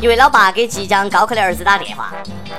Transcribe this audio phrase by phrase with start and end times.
[0.00, 2.14] 一位老爸给即将高考的儿子打电话：“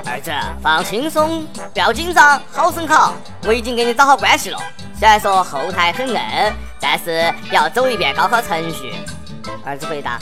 [0.06, 0.30] 儿子，
[0.62, 3.14] 放轻松，不要紧张，好生考。
[3.44, 4.58] 我已经给你找好关系了。
[4.96, 6.20] 虽然说后台很硬，
[6.80, 8.94] 但是要走一遍高考程序。”
[9.66, 10.20] 儿子回答：“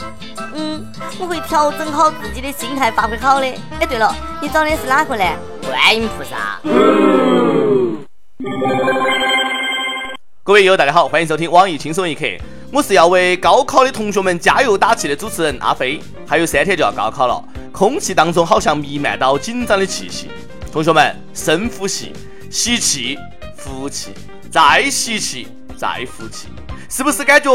[0.55, 0.83] 嗯，
[1.19, 3.45] 我会调整好自己的心态，发挥好的。
[3.79, 5.23] 哎，对了，你找的是哪个呢？
[5.61, 6.59] 观音菩萨。”
[10.41, 12.25] 各位友，大家好，欢迎收听网易轻松一刻。
[12.73, 15.99] 我是要为高考的同学们加油打气的主持人阿飞。
[16.25, 17.43] 还有三天就要高考了，
[17.73, 20.29] 空气当中好像弥漫到紧张的气息。
[20.71, 22.13] 同学们，深呼吸，
[22.49, 23.17] 吸气，
[23.57, 24.13] 呼气，
[24.49, 26.47] 再吸气，再呼气，
[26.89, 27.51] 是不是感觉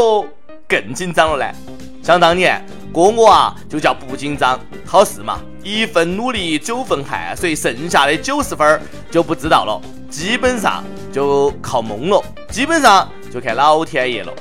[0.67, 1.57] 更紧张了呢？
[2.03, 2.63] 想当年，
[2.93, 4.59] 哥我啊就叫不紧张。
[4.85, 14.31] 考试嘛，一份努力九份汗水，剩下的九十分就不知道了，基本上就靠蒙了，基本上就看老天爷了。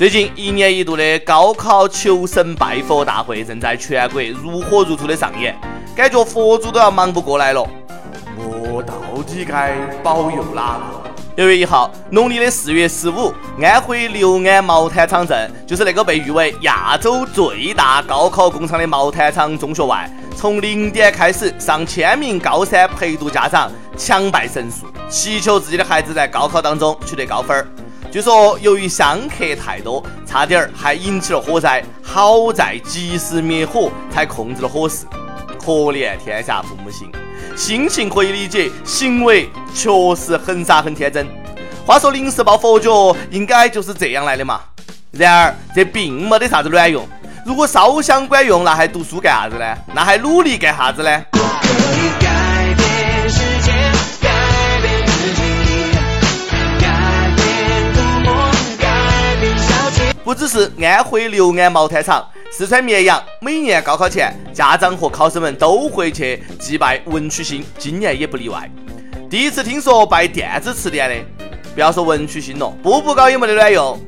[0.00, 5.54] 最近一年一度的高考求神拜佛大会正在全国如火如荼的上演，
[5.94, 7.62] 感觉佛祖都要忙不过来了。
[8.34, 8.94] 我到
[9.24, 11.10] 底该保佑哪个？
[11.36, 13.30] 六月一号，农历的四月十五，
[13.62, 27.66] 安徽六安毛坦厂镇，就是那个被誉为亚洲最大高考工厂的毛坦厂中学外，从零点开始，上千名高三陪读家长强拜神速，祈求自己的孩子在高考当中取得高分儿。
[28.10, 35.06] 据说由于香客太多，差点儿还引起了火灾，好在及时灭火，才控制了火势。
[35.64, 37.08] 可怜天下父母心，
[37.56, 41.24] 心情可以理解，行为确实很傻很天真。
[41.86, 44.60] 话说临时抱佛脚，应该就是这样来的嘛。
[45.12, 47.06] 然而这并没得啥子卵用。
[47.46, 49.64] 如果烧香管用，那还读书干啥子呢？
[49.94, 51.24] 那还努力干啥子呢？
[60.30, 68.70] 不只是安徽六安毛毯厂，四川绵阳每年高考前，家长和考生们都会去祭拜文曲星，今年也不例外。
[69.28, 71.16] 第一次听说拜电子词典的，
[71.74, 73.98] 不要说文曲星了，步步高也没得卵用。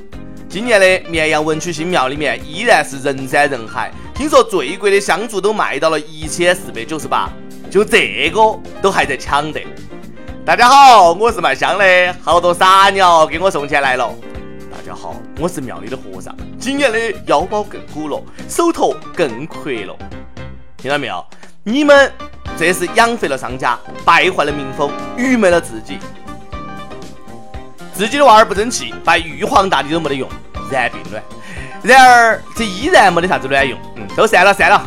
[0.49, 7.29] 今年的绵阳文曲星庙里面依然是人山人海，听说最贵的香烛都卖到了一千四百九十八，
[7.69, 8.41] 就这个
[8.81, 9.61] 都还在抢的。
[10.47, 14.09] 大家好，我是卖香的，好多傻鸟给我送钱来了。
[14.93, 16.37] 家好，我是庙里的和尚。
[16.59, 19.97] 今年的腰包更鼓了，手头更阔了。
[20.77, 21.25] 听到没有？
[21.65, 22.13] 你们
[22.59, 25.99] 这是养肥了商家，败坏了民风，愚昧了自己。
[27.95, 30.29] 自己的娃儿不争气，拜玉皇大帝都没得用，
[30.71, 31.23] 然并卵。
[31.83, 33.79] 然而这依然没得啥子卵用。
[33.97, 34.87] 嗯，都散了散了。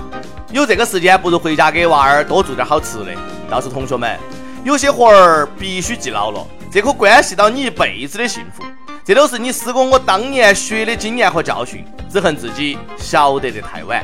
[0.52, 3.12] 有这个时间，不如回家给娃儿多做点好吃的。
[3.50, 4.20] 告诉同学们，
[4.64, 8.64] 有些活儿必须记牢了，这可关系到你一辈子的幸福。
[9.08, 14.04] 这都是你师哥我当年学的经验和教训，只恨自己晓得的太晚。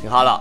[0.00, 0.40] 听好了，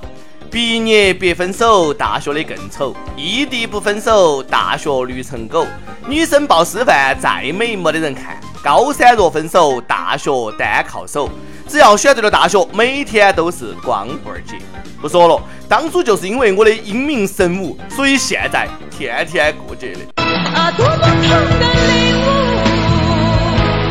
[0.51, 5.65] 毕业别分手，大学的更丑；异地不分手，大学驴成狗。
[6.07, 11.27] 女生报师范再美没得人看，高三若分手，大学单靠手。
[11.67, 14.59] 只要选对了大学，每天都是光棍节。
[15.01, 20.23] 不说了，当初就是因为我的英明神武，所以现在天天过节的。
[20.53, 21.74] 啊，多么疼的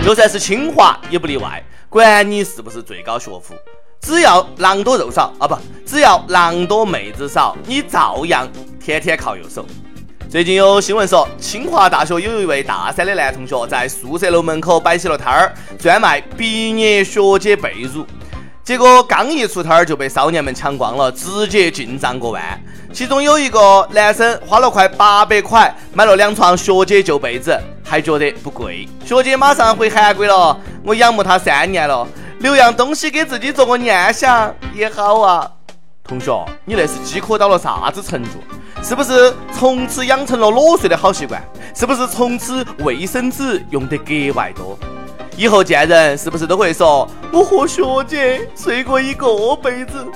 [0.05, 3.55] 就算是清华也不例外，管你是不是最高学府，
[4.03, 5.57] 只要狼多肉少啊不，
[5.87, 8.47] 只要狼多妹子少，你照样
[8.79, 9.65] 天天靠右手。
[10.29, 18.05] 最近有新闻说，清华大学有一位大三的男同学在宿舍楼门口摆起了摊儿，专卖毕业学姐被褥。
[18.65, 22.43] 结果刚一出摊儿就被少年们抢光了，直接进账过万。
[22.95, 27.55] 其中有一个男生花了快八百块买了两床学姐旧被子，
[27.85, 28.89] 还觉得不贵。
[29.05, 32.09] 学姐马上回韩国了，我仰慕她三年了，
[32.39, 35.51] 留样东西给自己做个念想也好啊。
[36.03, 38.31] 同学，你那是饥渴到了啥子程度？
[38.83, 41.43] 是不是从此养成了裸睡的好习惯？
[41.75, 44.79] 是不是从此卫生纸用得格外多？
[45.37, 50.07] 以后见人是不是都会说我和学姐睡过一个被子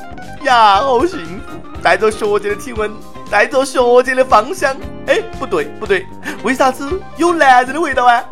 [0.44, 1.58] 呀，好幸福！
[1.82, 2.90] 带着学姐的体温，
[3.28, 4.76] 带着学姐的芳香。
[5.06, 6.06] 哎，不对不对，
[6.44, 8.22] 为啥子有男人的味道啊？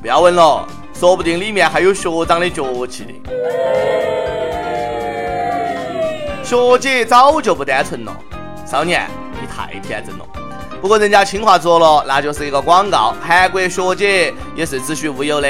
[0.00, 3.12] 不要问了，说不定里面还有学长的脚气的。
[6.42, 8.12] 学姐早就不单纯了，
[8.66, 9.08] 少年，
[9.40, 10.24] 你太天真了。
[10.80, 13.14] 不过人家清华做了，那就是一个广告。
[13.22, 15.48] 韩国学姐也是子虚乌有的。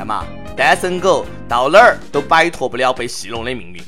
[0.00, 0.24] 看嘛，
[0.56, 3.82] 单身狗到哪儿都摆脱不了被戏弄的命运。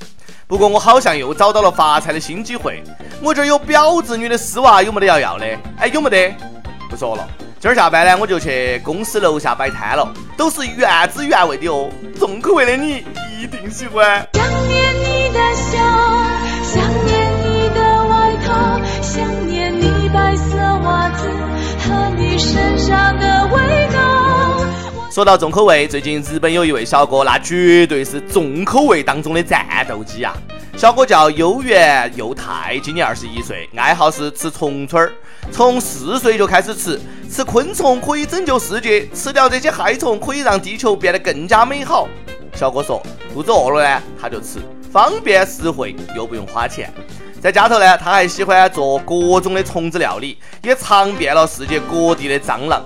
[0.46, 2.84] 不过我好像又找到了发财的新机会，
[3.22, 5.46] 我这有婊子女的丝袜，有没得要要的？
[5.78, 6.36] 哎，有没得？
[6.90, 7.26] 不说了，
[7.58, 10.06] 今儿下班呢，我就去公司楼下摆摊了，
[10.36, 10.86] 都是原
[11.16, 11.88] 汁原味的哦，
[12.20, 13.02] 重口味的你
[13.40, 14.28] 一定喜欢。
[14.34, 15.78] 想念你的笑，
[16.62, 21.26] 想念你的外套，想念你白色袜子。
[21.84, 24.21] 和你身上的味道。
[25.12, 30.32] 说到重口味，最近日本有一位小哥，那绝对是重口味当中的战斗机啊！
[30.74, 35.12] 小哥叫悠原佑太，今年二十一岁，爱好是吃虫虫儿，
[35.50, 36.98] 从四岁就开始吃。
[37.30, 42.08] 吃昆虫可以拯救世界，吃掉这些害虫可以让地球变得更加美好。
[42.54, 43.02] 小哥说，
[43.34, 44.60] 肚子饿了呢，他就吃，
[44.90, 46.90] 方便实惠又不用花钱。
[47.38, 52.82] 在家头呢，他还喜欢做各种的虫子料理，也尝遍了世界各地的蟑螂。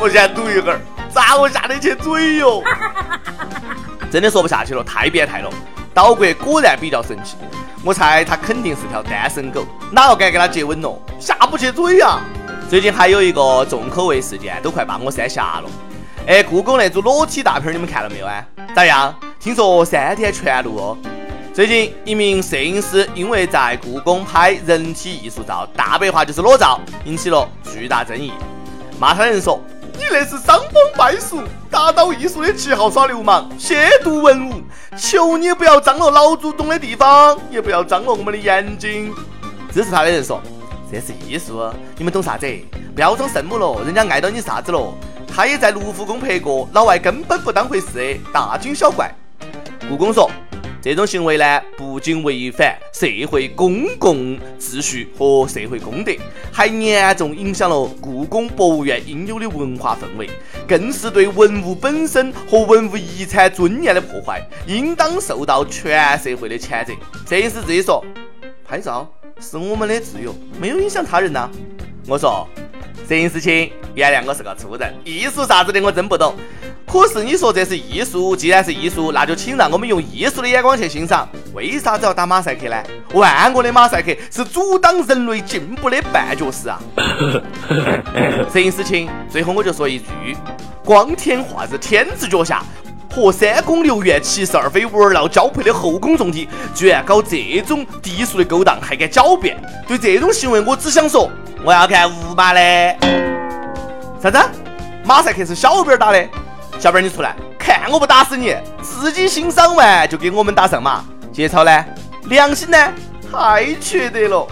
[0.00, 0.80] 我先赌一会儿。
[1.18, 2.62] 咋我下得去嘴哟？
[4.08, 5.50] 真的说不下去了，太变态了。
[5.92, 7.36] 岛国果然比较神奇，
[7.84, 11.02] 我猜他肯定是条单身狗，哪个敢跟他接吻咯？
[11.18, 12.20] 下不去嘴呀！
[12.70, 15.68] 最近还有一个重口味事件，都快把我三瞎了。
[16.24, 18.44] 哎，故宫那组裸体大片你们看了没有啊？
[18.72, 19.12] 咋样？
[19.40, 20.96] 听说三天全录哦。
[21.52, 28.32] 最近一名摄影师因为在故宫拍人体艺术照，大白话就是裸照，引起了巨大争议。
[29.00, 29.60] 骂他的人说。
[29.98, 34.62] 你那是伤风败俗，打倒艺术的旗号耍流氓，亵渎文物！
[34.96, 39.12] 求你不要脏了老祖宗的地方，也不要脏了我们的眼睛。
[39.74, 40.40] 支持他的人说
[40.90, 42.46] ：“这是艺术，你们懂啥子？
[42.94, 44.94] 不要装圣母了，人家碍到你啥子了？
[45.26, 49.12] 他也在卢浮宫拍过，老外根本不当回事，大惊小怪。”
[49.90, 50.30] 故宫说。
[50.88, 56.12] 这种行为呢，不仅违反社会公共秩序和社会公德，
[56.50, 60.30] 还严重影响了故宫博物院应有的文化氛围，
[60.66, 66.94] 更是对文物本身和文物遗产尊严的破坏，应当受到全社会的谴责。
[67.28, 68.02] 摄影师自己说
[68.66, 69.06] ：“拍照
[69.38, 71.50] 是我们的自由，没有影响他人呐。”
[72.08, 72.48] 我说
[73.08, 76.36] ：“摄影师亲，原谅我是个粗人，艺术啥子的我真不懂。”
[76.86, 81.26] 可是你说这是艺术，既然是艺术，那就请让我们用艺术的眼光去欣赏。
[81.54, 82.76] 为啥子要打马赛克呢？
[83.14, 86.78] 万恶的马赛克是阻挡人类进步的绊脚石啊！
[88.52, 90.04] 摄影师亲，最后我就说一句：
[90.84, 92.62] 光天化日，天子脚下，
[93.10, 99.58] 和三宫六院七十二妃玩闹交配的后宫重地，居然搞这种低俗的勾当，还敢狡辩？
[99.86, 101.30] 对这种行为，我只想说，
[101.64, 102.60] 我要看五马的。
[104.22, 104.38] 啥子？
[105.04, 106.28] 马赛克是小编打的？
[106.78, 108.56] 小编，你出来看我不打死你！
[108.82, 111.84] 自己欣赏完就给我们打上马，节操呢？
[112.24, 112.92] 良心呢？
[113.30, 114.46] 太缺德了！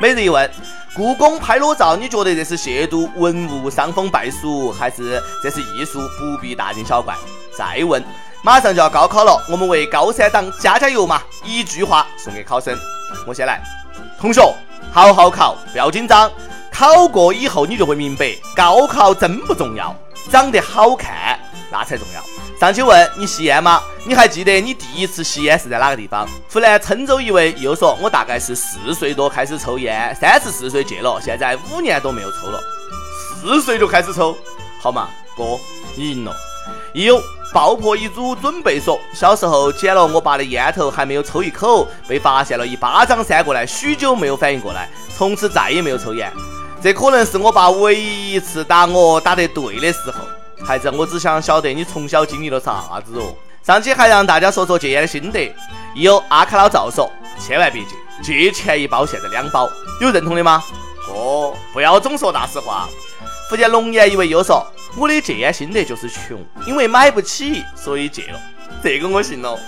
[0.00, 0.50] 每日一问：
[0.96, 6.00] 故宫拍裸照，你觉得这是亵渎文物、伤风败俗，还是这是艺术？
[6.18, 7.14] 不必大惊小怪。
[7.56, 8.02] 再问：
[8.42, 11.20] 马上就要高考了，我们为高三党加加油嘛！
[11.44, 12.76] 一句话送给考生，
[13.26, 13.60] 我先来。
[14.18, 14.42] 同学，
[14.92, 16.30] 好好考，不要紧张，
[16.72, 19.94] 考过以后你就会明白，高考真不重要。
[20.30, 21.38] 长得好看
[21.72, 22.22] 那才重要。
[22.58, 23.80] 上去问你吸烟吗？
[24.04, 26.28] 你还记得你第一次吸烟是在哪个地方？
[26.52, 32.60] 湖南郴州一位又说，我大概是四岁多开始抽烟，三十四岁戒了，现在五年多没有抽了。
[33.40, 34.36] 四岁就开始抽，
[34.82, 35.58] 好嘛，哥，
[35.96, 36.34] 你赢了。
[36.92, 37.22] 一有
[37.52, 46.32] 爆破一组准备说，小时候捡了我爸的烟头，还没有抽一口，被发现了，一巴掌扇过来，许久没有反应过来，从此再也没有抽烟。
[46.82, 50.24] 这可能是我爸唯一一次打我打得对的时候。
[50.64, 53.34] 孩子，我只想晓得你从小经历了啥子哦。
[53.62, 55.54] 上期还让大家说说戒烟的心得。
[55.94, 57.90] 一有阿卡老赵说，千万别戒，
[58.22, 59.68] 戒前一包，现在两包，
[60.00, 60.62] 有认同的吗？
[61.06, 62.88] 哥，不要总说大实话。
[63.48, 64.64] 福建龙岩一位又说，
[64.96, 68.40] 我的戒烟心得就是穷，因为买不起，所以戒了。
[68.82, 69.58] 这个我信了。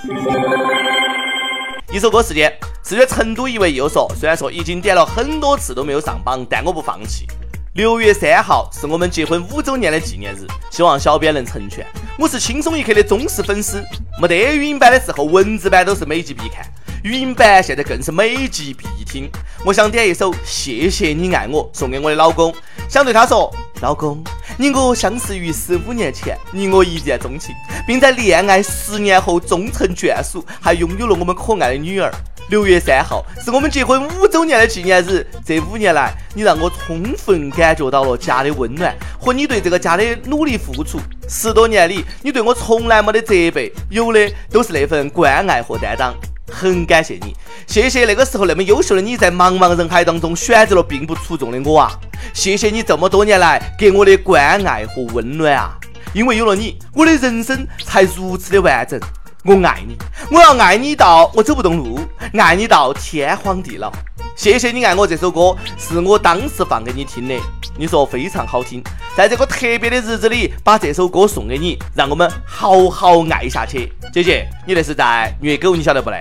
[1.93, 2.53] 一首歌时间。
[2.85, 7.29] 四月成都一位又说，虽然说已经点了很多次都没有上榜，但我不放弃。
[7.75, 11.87] 六月三号是我们结婚五周年的纪念日，希望小编能成全。
[12.19, 13.83] 我是轻松一刻的忠实粉丝，
[14.21, 16.67] 没得语音版的时候，文字版都是每集必看，
[17.05, 19.31] 语音版现在更是每集必听。
[19.65, 22.53] 我想点一首《谢谢你爱我》送给我的老公，
[22.89, 24.23] 想对他说：老公，
[24.63, 27.53] 你我相识于十五年前，你我一见钟情，
[27.85, 32.09] 并在恋爱十年后终成眷属，还拥有了我们可爱的女儿。
[32.49, 35.27] 六月三号是我们结婚五周年的纪念日。
[35.45, 41.01] 这五年来，你让我充分感觉到了家的温暖和你对这个家的努力付出。
[41.29, 46.15] 十多年里，你对我从来没得责备，有的都是那份关爱和担当。
[46.53, 47.35] 很感谢你，
[47.67, 51.91] 谢谢那个时候那么优秀的你在茫茫人海当中选择了并不出众的我啊！
[52.35, 55.73] 谢谢你这么多年来给我的关爱和温暖啊！
[56.13, 59.01] 因为有了你，我的人生才如此的完整。
[59.45, 59.97] 我爱你，
[60.31, 61.99] 我要爱你到我走不动路，
[62.35, 63.91] 爱你到天荒地老。
[64.37, 67.35] 谢谢你爱我这首歌是我当时放给你听的，
[67.77, 68.81] 你说非常好听。
[69.17, 73.93] 在这个特别的日子里，把这首歌送给你，让我们好好爱下去。
[74.13, 76.21] 姐姐，你那是在虐狗，你晓得不嘞？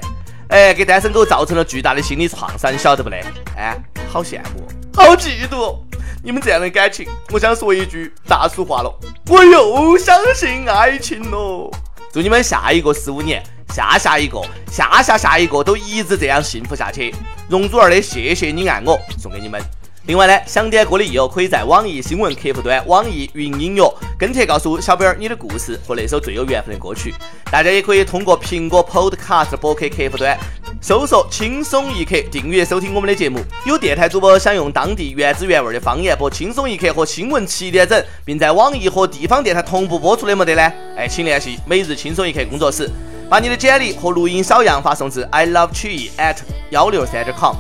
[0.51, 3.23] 哎，给单身狗造成了巨大的心理创伤，你晓得不嘞？
[3.55, 5.77] 哎，好羡慕，好嫉妒。
[6.21, 8.93] 你们这样的感情，我想说一句大俗话了，
[9.29, 11.71] 我又相信爱情了。
[12.11, 13.41] 祝你们下一个十五年，
[13.73, 17.15] 下下一个，下下下一个都一直这样幸福下去。
[17.47, 19.61] 容祖儿的《谢谢你爱我》送给你们。
[20.07, 27.13] 另外呢，想点歌的益友可以在网易新闻客户端、网易云音乐跟帖告诉小编儿你的故事和那首最有缘分的歌曲。
[27.51, 30.35] 大家也可以通过苹果 Podcast 博客客户端
[30.81, 33.39] 搜索“轻松一刻”订阅收听我们的节目。
[33.67, 40.73] 有电台主播想用当地原汁原味的方言播《轻松一刻》和新闻七点整，并在网易和地方电台同步播出的没得呢？
[40.97, 42.89] 哎，请联系每日轻松一刻工作室，
[43.29, 46.37] 把你的简历和录音小样发送至 i love 曲艺 at
[46.71, 47.55] 幺六三点 com。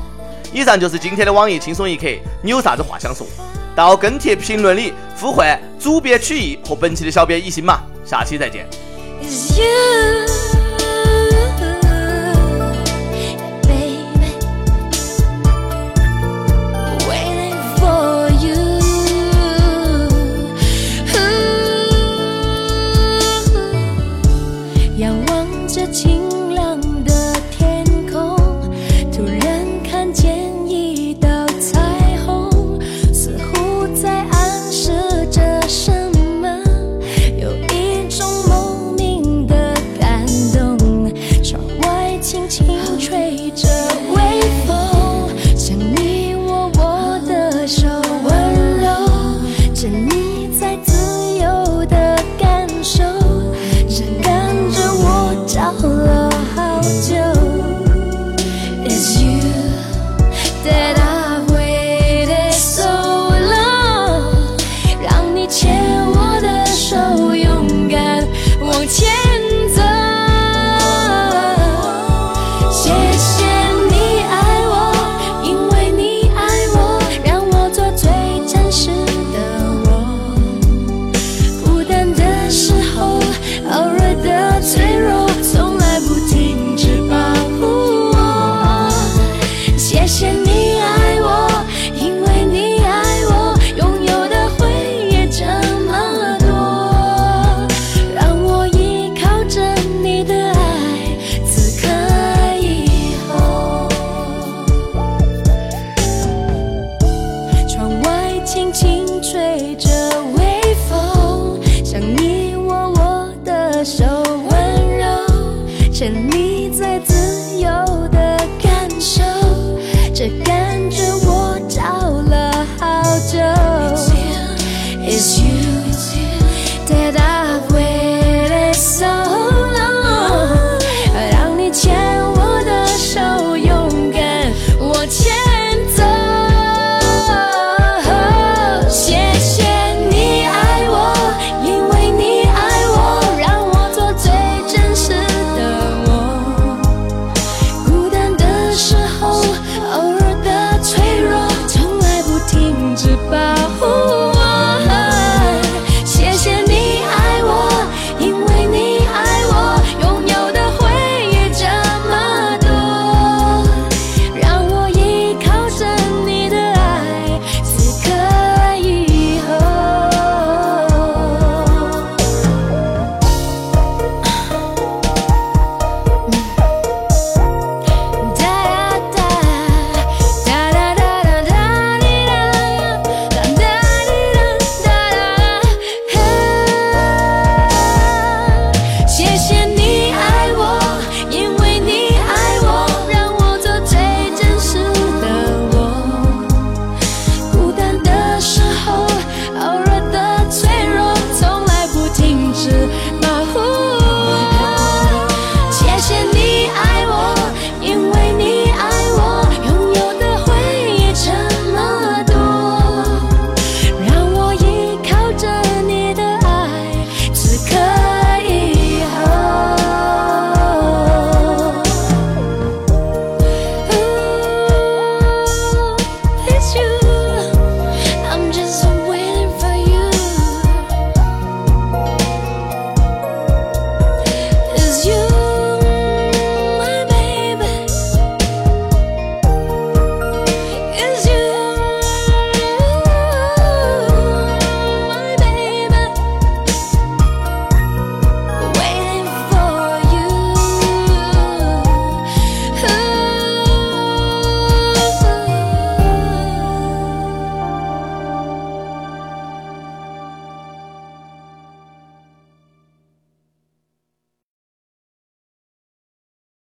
[0.53, 2.07] 以上就是今天的网易轻松一刻，
[2.43, 3.25] 你有啥子话想说？
[3.73, 8.67] 到跟帖评论里呼唤主编曲艺和本期的小编一心嘛，下期再见。
[9.21, 10.60] is you.